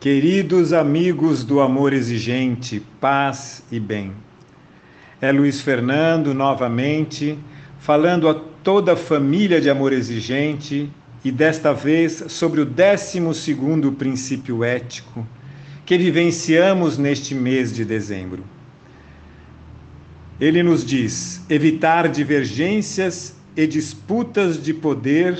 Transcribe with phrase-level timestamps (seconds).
[0.00, 4.14] Queridos amigos do amor exigente, paz e bem.
[5.20, 7.38] É Luiz Fernando novamente
[7.78, 10.90] falando a toda a família de amor exigente
[11.22, 13.20] e desta vez sobre o 12
[13.98, 15.28] princípio ético
[15.84, 18.42] que vivenciamos neste mês de dezembro.
[20.40, 25.38] Ele nos diz: evitar divergências e disputas de poder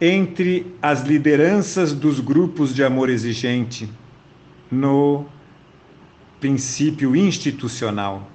[0.00, 3.88] entre as lideranças dos grupos de amor exigente
[4.70, 5.26] no
[6.40, 8.26] princípio institucional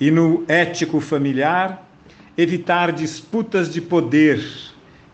[0.00, 1.88] e no ético familiar,
[2.36, 4.44] evitar disputas de poder,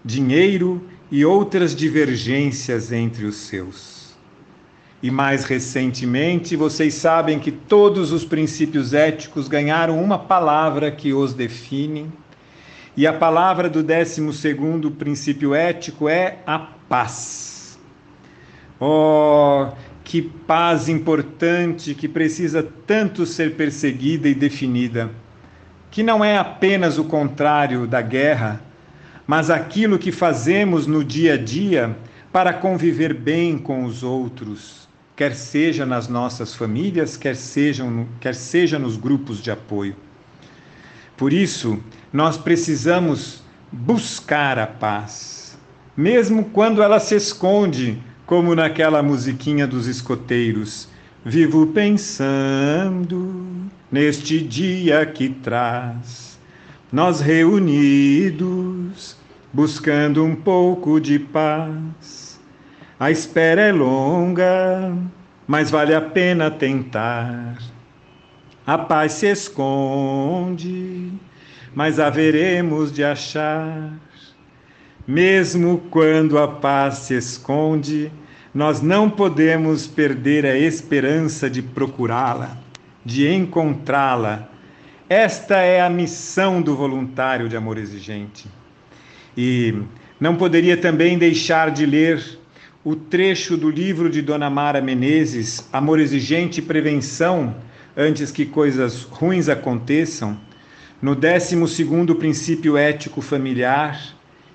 [0.04, 4.14] dinheiro e outras divergências entre os seus.
[5.02, 11.34] E mais recentemente, vocês sabem que todos os princípios éticos ganharam uma palavra que os
[11.34, 12.10] define
[12.96, 17.78] e a palavra do 12 princípio ético é a paz.
[18.78, 19.68] Oh,
[20.04, 25.10] que paz importante que precisa tanto ser perseguida e definida,
[25.90, 28.60] que não é apenas o contrário da guerra,
[29.26, 31.96] mas aquilo que fazemos no dia a dia
[32.30, 38.78] para conviver bem com os outros, quer seja nas nossas famílias, quer, sejam, quer seja
[38.78, 39.96] nos grupos de apoio.
[41.16, 41.78] Por isso,
[42.12, 45.56] nós precisamos buscar a paz,
[45.96, 50.88] mesmo quando ela se esconde, como naquela musiquinha dos escoteiros.
[51.24, 53.44] Vivo pensando
[53.90, 56.38] neste dia que traz,
[56.92, 59.16] nós reunidos,
[59.52, 62.40] buscando um pouco de paz.
[62.98, 64.92] A espera é longa,
[65.46, 67.56] mas vale a pena tentar.
[68.66, 71.12] A paz se esconde,
[71.74, 73.92] mas haveremos de achar.
[75.06, 78.10] Mesmo quando a paz se esconde,
[78.54, 82.56] nós não podemos perder a esperança de procurá-la,
[83.04, 84.48] de encontrá-la.
[85.10, 88.48] Esta é a missão do voluntário de amor exigente.
[89.36, 89.74] E
[90.18, 92.38] não poderia também deixar de ler
[92.82, 97.54] o trecho do livro de Dona Mara Menezes, Amor Exigente e Prevenção,
[97.96, 100.38] antes que coisas ruins aconteçam,
[101.00, 101.56] no 12
[102.14, 104.00] princípio ético familiar,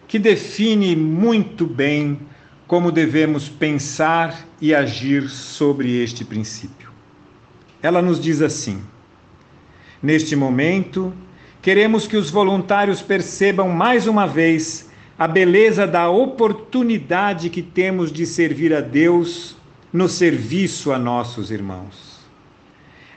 [0.07, 2.19] que define muito bem
[2.67, 6.89] como devemos pensar e agir sobre este princípio.
[7.81, 8.81] Ela nos diz assim:
[10.01, 11.13] Neste momento,
[11.61, 18.25] queremos que os voluntários percebam mais uma vez a beleza da oportunidade que temos de
[18.25, 19.55] servir a Deus
[19.91, 22.18] no serviço a nossos irmãos.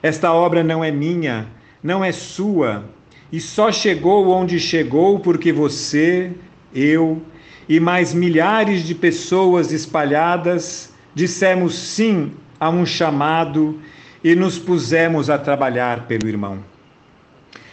[0.03, 1.47] Esta obra não é minha,
[1.81, 2.83] não é sua,
[3.31, 6.33] e só chegou onde chegou porque você,
[6.75, 7.21] eu
[7.69, 13.79] e mais milhares de pessoas espalhadas dissemos sim a um chamado
[14.21, 16.59] e nos pusemos a trabalhar pelo irmão.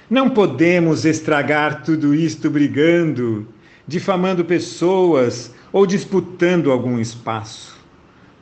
[0.09, 3.49] Não podemos estragar tudo isto brigando,
[3.89, 7.77] difamando pessoas ou disputando algum espaço.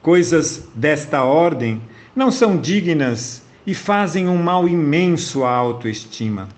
[0.03, 1.81] Coisas desta ordem
[2.15, 6.49] não são dignas e fazem um mal imenso à autoestima.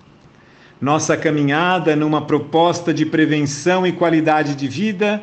[0.79, 5.21] Nossa caminhada numa proposta de prevenção e qualidade de vida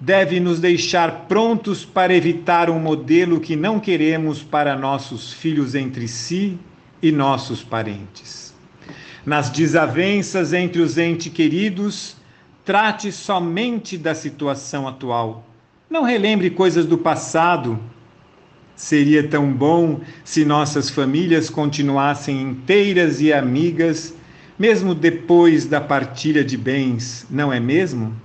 [0.00, 6.08] deve nos deixar prontos para evitar um modelo que não queremos para nossos filhos entre
[6.08, 6.58] si
[7.02, 8.54] e nossos parentes.
[9.26, 12.16] Nas desavenças entre os entes queridos,
[12.64, 15.46] trate somente da situação atual.
[15.90, 17.78] Não relembre coisas do passado
[18.80, 24.14] Seria tão bom se nossas famílias continuassem inteiras e amigas,
[24.58, 28.16] mesmo depois da partilha de bens, não é mesmo?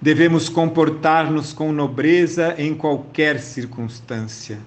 [0.00, 4.60] Devemos comportar-nos com nobreza em qualquer circunstância.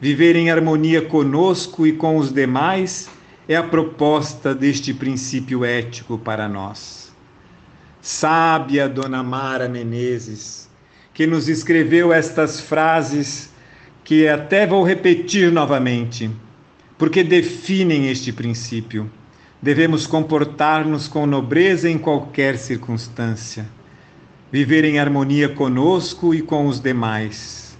[0.00, 3.08] Viver em harmonia conosco e com os demais
[3.48, 7.12] é a proposta deste princípio ético para nós.
[8.02, 10.68] Sábia Dona Mara Menezes,
[11.14, 13.49] que nos escreveu estas frases
[14.04, 16.30] que até vou repetir novamente,
[16.98, 19.10] porque definem este princípio.
[19.62, 23.66] Devemos comportar-nos com nobreza em qualquer circunstância,
[24.50, 27.78] viver em harmonia conosco e com os demais.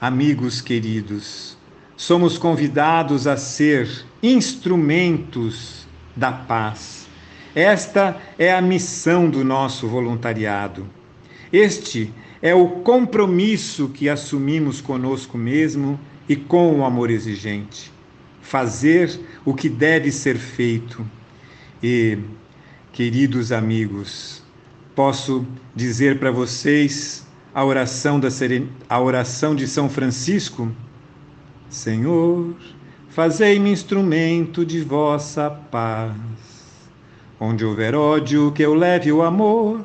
[0.00, 1.58] Amigos queridos,
[1.96, 3.88] somos convidados a ser
[4.22, 7.08] instrumentos da paz.
[7.54, 10.97] Esta é a missão do nosso voluntariado.
[11.52, 12.12] Este
[12.42, 15.98] é o compromisso que assumimos conosco mesmo
[16.28, 17.90] e com o amor exigente.
[18.42, 21.04] Fazer o que deve ser feito.
[21.82, 22.18] E,
[22.92, 24.42] queridos amigos,
[24.94, 28.68] posso dizer para vocês a oração, da seren...
[28.88, 30.70] a oração de São Francisco?
[31.70, 32.54] Senhor,
[33.08, 36.14] fazei-me instrumento de vossa paz.
[37.40, 39.84] Onde houver ódio, que eu leve o amor.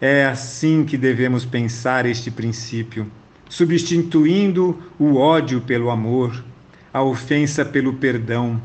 [0.00, 3.10] é assim que devemos pensar este princípio,
[3.48, 6.44] substituindo o ódio pelo amor,
[6.92, 8.60] a ofensa pelo perdão,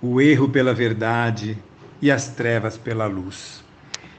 [0.00, 1.56] o erro pela verdade
[2.00, 3.64] e as trevas pela luz.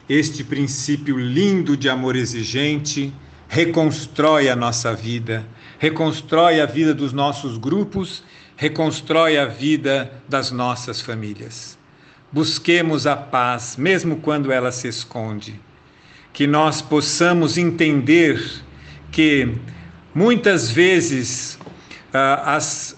[0.10, 3.14] Este princípio lindo de amor exigente
[3.50, 5.46] reconstrói a nossa vida,
[5.80, 8.24] reconstrói a vida dos nossos grupos,
[8.56, 11.78] reconstrói a vida das nossas famílias
[12.32, 15.60] busquemos a paz, mesmo quando ela se esconde.
[16.34, 18.62] Que nós possamos entender
[19.12, 19.56] que
[20.14, 21.58] muitas vezes
[22.14, 22.98] ah, as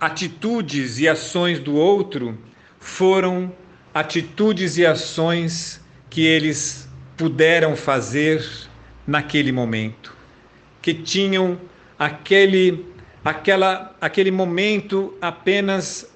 [0.00, 2.38] atitudes e ações do outro
[2.78, 3.52] foram
[3.92, 8.46] atitudes e ações que eles puderam fazer
[9.06, 10.14] naquele momento,
[10.80, 11.58] que tinham
[11.98, 12.86] aquele,
[13.24, 16.08] aquela, aquele momento apenas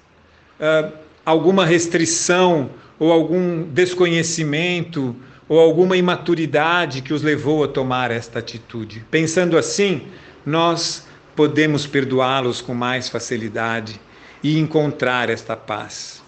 [0.59, 5.15] uh, alguma restrição ou algum desconhecimento
[5.47, 9.05] ou alguma imaturidade que os levou a tomar esta atitude.
[9.11, 10.07] Pensando assim,
[10.45, 11.05] nós
[11.35, 13.99] podemos perdoá-los com mais facilidade
[14.41, 16.21] e encontrar esta paz.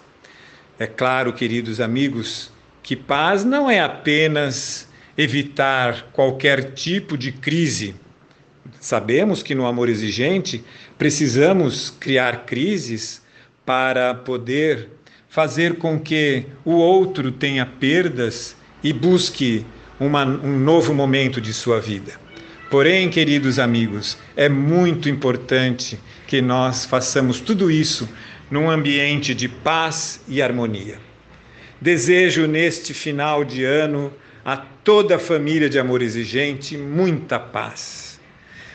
[0.78, 2.50] É claro, queridos amigos,
[2.82, 7.94] que paz não é apenas evitar qualquer tipo de crise.
[8.80, 10.62] Sabemos que no amor exigente
[10.98, 13.22] precisamos criar crises
[13.66, 14.88] para poder
[15.28, 19.66] fazer com que o outro tenha perdas e busque
[19.98, 22.12] uma, um novo momento de sua vida.
[22.70, 28.08] Porém, queridos amigos, é muito importante que nós façamos tudo isso
[28.50, 30.98] num ambiente de paz e harmonia.
[31.80, 34.12] Desejo neste final de ano
[34.44, 38.20] a toda a família de Amor Exigente muita paz,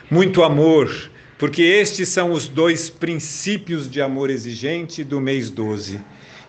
[0.09, 1.10] muito amor,
[1.41, 5.99] porque estes são os dois princípios de amor exigente do mês 12.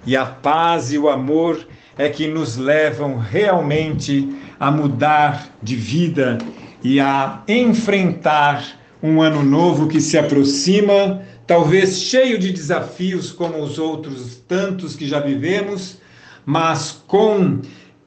[0.05, 1.67] E a paz e o amor
[1.97, 4.29] é que nos levam realmente
[4.61, 6.37] a mudar de vida
[6.85, 8.63] e a enfrentar
[9.03, 15.09] um ano novo que se aproxima, talvez cheio de desafios como os outros tantos que
[15.09, 16.03] já vivemos,
[16.45, 17.63] mas com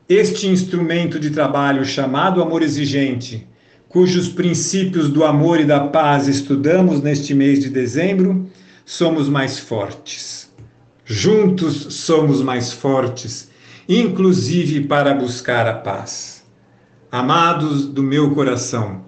[0.07, 3.47] este instrumento de trabalho chamado amor exigente
[3.95, 8.45] cujos princípios do amor e da paz estudamos neste mês de dezembro,
[8.85, 10.53] somos mais fortes.
[11.05, 13.49] Juntos somos mais fortes,
[13.87, 16.45] inclusive para buscar a paz.
[17.09, 19.05] Amados do meu coração,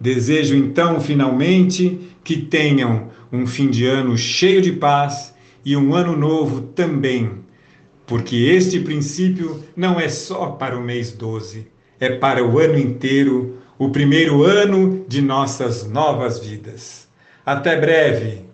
[0.00, 5.34] desejo então finalmente que tenham um fim de ano cheio de paz
[5.64, 7.32] e um ano novo também,
[8.06, 11.66] porque este princípio não é só para o mês 12,
[11.98, 17.08] é para o ano inteiro o primeiro ano de nossas novas vidas.
[17.46, 18.49] Até breve!